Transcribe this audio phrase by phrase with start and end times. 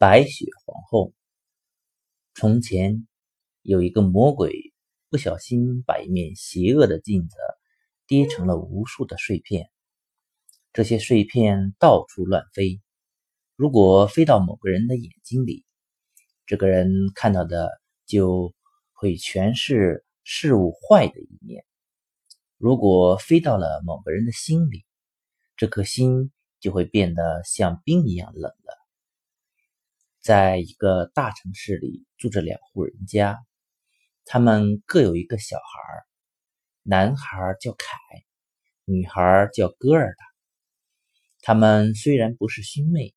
[0.00, 1.12] 白雪皇后。
[2.32, 3.06] 从前
[3.60, 4.72] 有一个魔鬼，
[5.10, 7.36] 不小心把一面邪恶的镜子
[8.06, 9.68] 跌成了无数的碎片。
[10.72, 12.80] 这些碎片到处乱飞，
[13.56, 15.66] 如果飞到某个人的眼睛里，
[16.46, 17.68] 这个人看到的
[18.06, 18.54] 就
[18.94, 21.60] 会全是事物坏的一面；
[22.56, 24.86] 如果飞到了某个人的心里，
[25.58, 28.79] 这颗心就会变得像冰一样冷了。
[30.20, 33.38] 在一个大城市里住着两户人家，
[34.26, 35.62] 他们各有一个小孩，
[36.82, 37.86] 男孩叫凯，
[38.84, 40.24] 女孩叫戈尔达。
[41.40, 43.14] 他们虽然不是兄妹，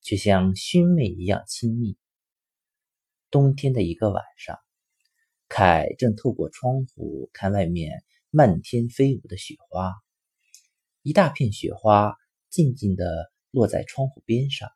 [0.00, 1.98] 却像兄妹一样亲密。
[3.30, 4.58] 冬天的一个晚上，
[5.46, 9.92] 凯正透过窗户看外面漫天飞舞的雪花，
[11.02, 12.16] 一大片雪花
[12.48, 14.70] 静静地落在窗户边上。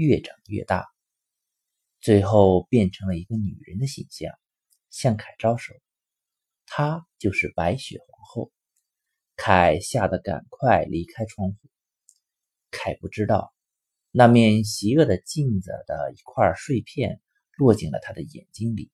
[0.00, 0.86] 越长越大，
[2.00, 4.32] 最后变成了一个女人的形象，
[4.88, 5.74] 向凯招手。
[6.64, 8.52] 她就是白雪皇后。
[9.36, 11.56] 凯吓得赶快离开窗户。
[12.70, 13.54] 凯不知道，
[14.10, 17.20] 那面邪恶的镜子的一块碎片
[17.58, 18.90] 落进了他的眼睛里，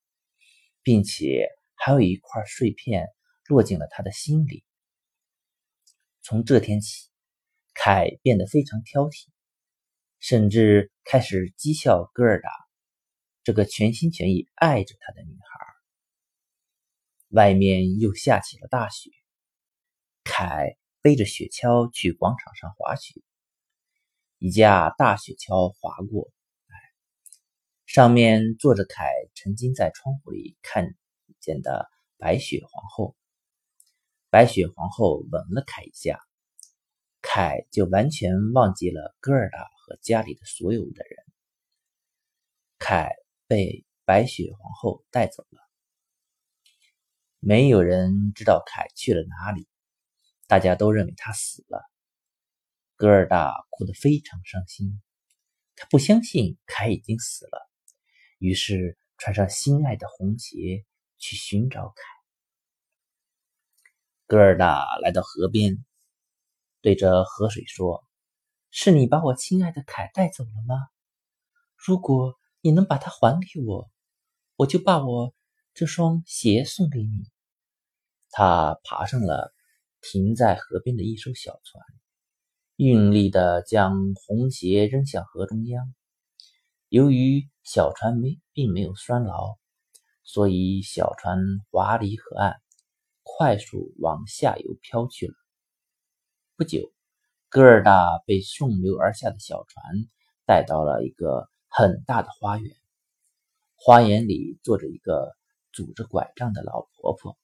[0.83, 3.07] 并且还有一块碎片
[3.47, 4.65] 落进了他的心里。
[6.23, 7.09] 从这天起，
[7.75, 9.29] 凯变得非常挑剔。
[10.19, 12.50] 甚至开始讥笑戈尔达，
[13.45, 15.67] 这个全心全意爱着他的女孩。
[17.31, 19.11] 外面又下起了大雪，
[20.25, 23.20] 凯背着雪橇去广场上滑雪。
[24.39, 26.30] 一架大雪橇滑过，
[27.84, 30.95] 上面坐着凯曾经在窗户里看
[31.41, 33.17] 见的白雪皇后。
[34.28, 36.20] 白雪皇后吻了凯一下，
[37.23, 39.76] 凯就完全忘记了戈尔达。
[39.87, 41.25] 和家里的所有的人，
[42.77, 43.09] 凯
[43.47, 45.61] 被白雪皇后带走了。
[47.39, 49.69] 没有人知道凯去了哪里，
[50.48, 51.80] 大家都认为他死了。
[52.97, 55.01] 戈尔达哭得非常伤心，
[55.77, 57.70] 他不相信凯已经死了，
[58.39, 60.85] 于是穿上心爱的红鞋
[61.18, 62.03] 去寻找凯。
[64.27, 65.85] 戈尔达来到河边，
[66.80, 68.05] 对着河水说。
[68.71, 70.89] 是你把我亲爱的凯带走了吗？
[71.77, 73.91] 如果你能把它还给我，
[74.57, 75.35] 我就把我
[75.73, 77.31] 这双鞋送给你。
[78.31, 79.55] 他爬上了
[80.01, 81.85] 停在河边的一艘小船，
[82.77, 85.95] 用力地将红鞋扔向河中央。
[86.89, 89.57] 由于小船没并没有拴牢，
[90.23, 91.39] 所以小船
[91.71, 92.61] 滑离河岸，
[93.23, 95.35] 快速往下游飘去了。
[96.57, 96.95] 不久。
[97.48, 99.84] 戈尔达被顺流而下的小船
[100.46, 102.77] 带到了一个很大的花园，
[103.77, 105.33] 花园里坐着一个
[105.70, 107.39] 拄着拐杖的老婆婆。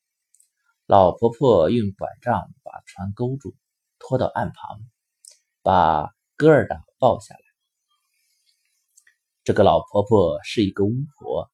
[0.86, 3.54] 老婆婆用拐杖把船勾住，
[4.00, 4.80] 拖到岸旁，
[5.62, 7.40] 把戈尔达抱下来。
[9.44, 11.50] 这个老婆婆是一个巫婆，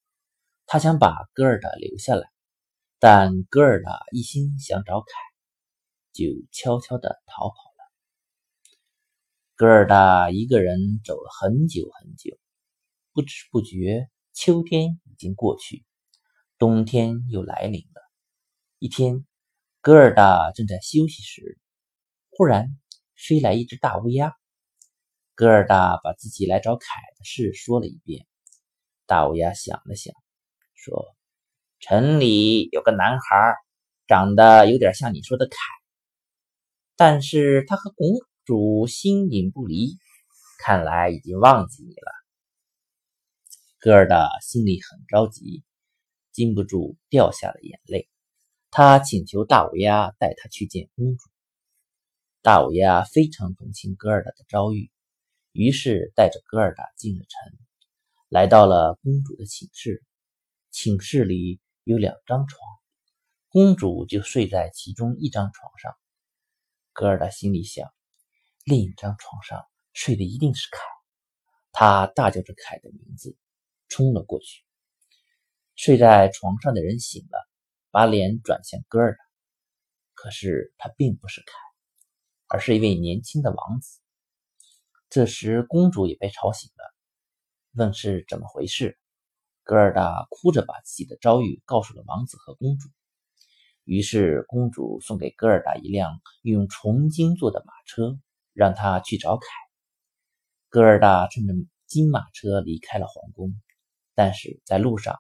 [0.67, 2.27] 她想把戈尔达留下来，
[2.99, 5.07] 但戈尔达一心想找凯，
[6.13, 7.57] 就悄悄地逃跑。
[9.59, 12.39] 戈尔达一个人走了很久很久，
[13.13, 15.85] 不知不觉，秋天已经过去，
[16.59, 18.01] 冬天又来临了。
[18.79, 19.27] 一天，
[19.81, 21.59] 戈尔达正在休息时，
[22.31, 22.69] 忽然
[23.17, 24.33] 飞来一只大乌鸦。
[25.35, 26.87] 戈尔达把自己来找凯
[27.19, 28.29] 的事说了一遍。
[29.07, 30.15] 大乌鸦想了想，
[30.77, 31.17] 说
[31.83, 33.57] ：“城里有个男孩，
[34.07, 35.57] 长得有点像你说的凯，
[36.95, 38.07] 但是他和公。”
[38.49, 39.99] 主心影不离，
[40.59, 42.11] 看来已经忘记你了。
[43.79, 45.65] 戈尔达心里很着急，
[46.33, 48.09] 禁不住掉下了眼泪。
[48.71, 51.29] 他请求大乌鸦带他去见公主。
[52.41, 54.91] 大乌鸦非常同情戈尔达的遭遇，
[55.53, 57.59] 于是带着戈尔达进了城，
[58.31, 60.03] 来到了公主的寝室。
[60.71, 62.67] 寝室里有两张床，
[63.51, 65.95] 公主就睡在其中一张床上。
[66.95, 67.93] 戈尔达心里想。
[68.69, 70.79] 另一张床上睡的一定是凯，
[71.73, 73.35] 他大叫着凯的名字，
[73.89, 74.63] 冲了过去。
[75.75, 77.49] 睡在床上的人醒了，
[77.91, 79.25] 把脸转向戈尔达，
[80.13, 81.53] 可是他并不是凯，
[82.47, 84.01] 而是一位年轻的王子。
[85.09, 86.95] 这时，公主也被吵醒了，
[87.73, 88.99] 问是怎么回事。
[89.63, 92.91] 戈尔达哭着把自己的遭遇告诉了王子和公主。
[93.85, 98.21] 于是，公主送给戈尔达一辆用纯金做的马车。
[98.59, 99.47] 让他去找凯。
[100.69, 101.55] 戈尔达乘着
[101.87, 103.55] 金马车离开了皇宫，
[104.17, 105.17] 但是在路上，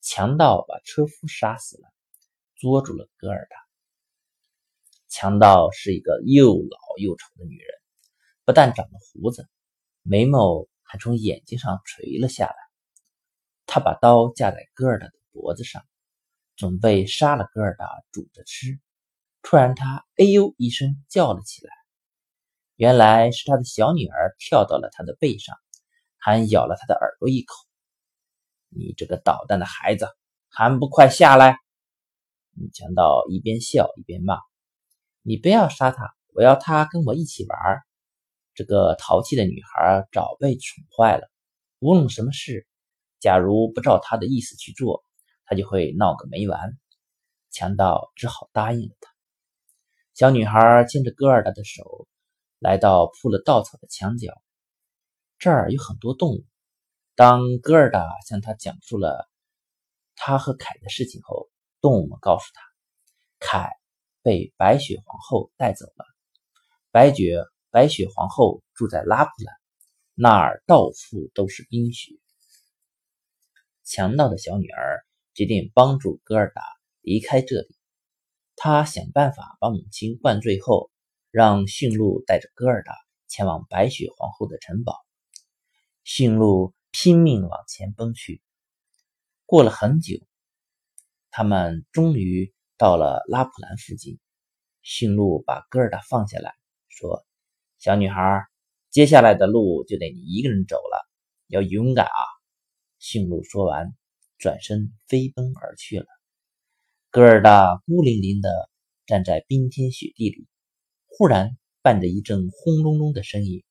[0.00, 1.88] 强盗把车夫杀死了，
[2.54, 3.56] 捉住了戈尔达。
[5.08, 7.68] 强盗是一个又老又丑的女人，
[8.44, 9.48] 不但长了胡子，
[10.02, 12.54] 眉毛还从眼睛上垂了下来。
[13.66, 15.84] 她把刀架在戈尔达的脖子上，
[16.54, 18.78] 准备杀了戈尔达煮着吃。
[19.42, 21.77] 突然，她哎呦一声叫了起来。
[22.78, 25.56] 原来是他的小女儿跳到了他的背上，
[26.16, 27.52] 还咬了他的耳朵一口。
[28.68, 30.06] 你这个捣蛋的孩子，
[30.48, 31.58] 还不快下来！
[32.72, 34.38] 强盗一边笑一边骂
[35.22, 37.58] ：“你不要杀他，我要他跟我一起玩。”
[38.54, 41.28] 这个淘气的女孩早被宠坏了，
[41.80, 42.64] 无论什么事，
[43.18, 45.02] 假如不照她的意思去做，
[45.46, 46.78] 她就会闹个没完。
[47.50, 49.10] 强盗只好答应了他。
[50.14, 52.06] 小女孩牵着戈尔达的手。
[52.60, 54.32] 来到铺了稻草的墙角，
[55.38, 56.44] 这儿有很多动物。
[57.14, 59.30] 当戈尔达向他讲述了
[60.16, 61.48] 他和凯的事情后，
[61.80, 62.60] 动物们告诉他，
[63.38, 63.70] 凯
[64.22, 66.04] 被白雪皇后带走了。
[66.90, 69.54] 白雪白雪皇后住在拉普兰，
[70.14, 72.12] 那儿到处都是冰雪。
[73.84, 76.62] 强盗的小女儿决定帮助戈尔达
[77.02, 77.76] 离开这里。
[78.56, 80.90] 她想办法把母亲灌醉后。
[81.30, 82.94] 让驯鹿带着戈尔达
[83.26, 84.94] 前往白雪皇后的城堡。
[86.04, 88.42] 驯鹿拼命往前奔去。
[89.44, 90.18] 过了很久，
[91.30, 94.18] 他们终于到了拉普兰附近。
[94.82, 96.54] 驯鹿把戈尔达放下来
[96.88, 97.26] 说
[97.78, 98.46] ：“小女孩，
[98.90, 101.06] 接下来的路就得你一个人走了，
[101.46, 102.20] 要勇敢啊！”
[102.98, 103.94] 驯鹿说完，
[104.38, 106.06] 转身飞奔而去了。
[107.10, 108.48] 戈尔达孤零零地
[109.06, 110.46] 站在冰天雪地里。
[111.10, 113.64] 忽然，伴着一阵轰隆隆的声音，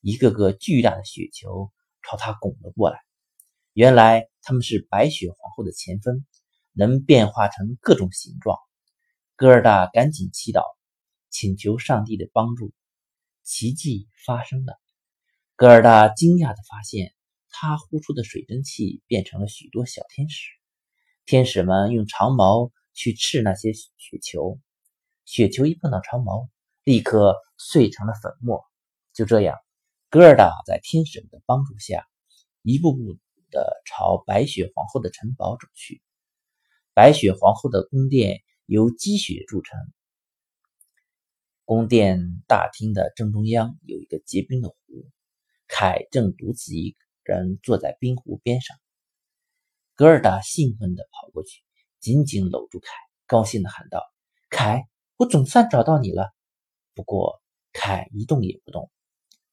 [0.00, 1.72] 一个个巨大的雪球
[2.02, 3.00] 朝他拱了过来。
[3.72, 6.24] 原来他们是白雪皇后的前锋，
[6.72, 8.58] 能变化成各种形状。
[9.34, 10.62] 戈尔达赶紧祈祷，
[11.30, 12.72] 请求上帝的帮助。
[13.42, 14.78] 奇迹发生了。
[15.56, 17.12] 戈尔达惊讶地发现，
[17.48, 20.50] 他呼出的水蒸气变成了许多小天使。
[21.26, 24.60] 天使们用长矛去刺那些雪球，
[25.24, 26.48] 雪球一碰到长矛。
[26.84, 28.62] 立刻碎成了粉末。
[29.12, 29.56] 就这样，
[30.10, 32.06] 戈尔达在天使们的帮助下，
[32.62, 33.16] 一步步
[33.50, 36.02] 的朝白雪皇后的城堡走去。
[36.92, 39.78] 白雪皇后的宫殿由积雪铸成。
[41.64, 44.76] 宫殿大厅的正中央有一个结冰的湖，
[45.66, 48.76] 凯正独自一人坐在冰湖边上。
[49.94, 51.62] 戈尔达兴奋地跑过去，
[52.00, 52.88] 紧紧搂住凯，
[53.26, 54.02] 高兴地喊道
[54.50, 54.86] ：“凯，
[55.16, 56.34] 我总算找到你了！”
[56.94, 57.42] 不过，
[57.72, 58.90] 凯一动也不动，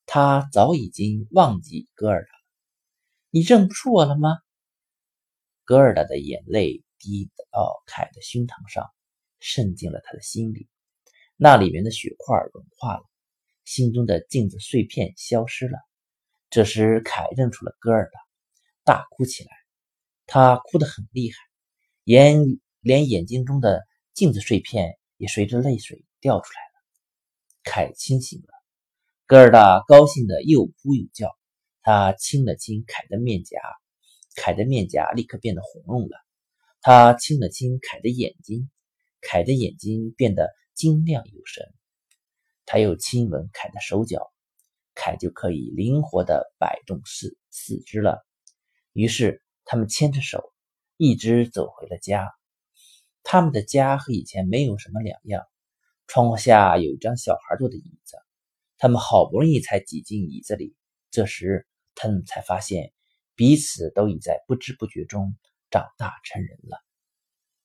[0.06, 2.44] 他早已经忘记戈尔达了。
[3.32, 4.38] 你认不出我了吗？
[5.64, 8.92] 戈尔达的眼泪滴到凯的胸膛上，
[9.40, 10.68] 渗进了他的心里。
[11.36, 13.04] 那里面的雪块融化了，
[13.66, 15.80] 心中的镜子碎片消失了。
[16.50, 18.20] 这时，凯认出了戈尔达，
[18.84, 19.50] 大哭起来。
[20.28, 21.38] 他哭得很厉害，
[22.04, 22.38] 眼
[22.82, 23.82] 连眼睛中的
[24.14, 26.71] 镜子碎片也随着泪水掉出来。
[27.64, 28.48] 凯清醒了，
[29.28, 31.30] 戈尔达高兴的又哭又叫。
[31.84, 33.60] 他亲了亲凯的面颊，
[34.36, 36.18] 凯的面颊立刻变得红润了。
[36.82, 38.70] 他亲了亲凯的眼睛，
[39.20, 41.66] 凯的眼睛变得晶亮有神。
[42.66, 44.32] 他又亲吻凯的手脚，
[44.94, 48.26] 凯就可以灵活的摆动四四肢了。
[48.94, 50.54] 于是他们牵着手，
[50.98, 52.30] 一直走回了家。
[53.24, 55.44] 他们的家和以前没有什么两样。
[56.12, 58.18] 窗户下有一张小孩坐的椅子，
[58.78, 60.76] 他们好不容易才挤进椅子里。
[61.10, 61.66] 这时，
[61.96, 62.92] 他们才发现
[63.34, 65.38] 彼此都已在不知不觉中
[65.70, 66.78] 长大成人了。